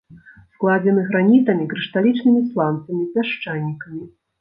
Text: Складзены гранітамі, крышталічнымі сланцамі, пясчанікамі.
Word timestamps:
Складзены 0.55 1.03
гранітамі, 1.09 1.69
крышталічнымі 1.75 2.43
сланцамі, 2.49 3.03
пясчанікамі. 3.15 4.05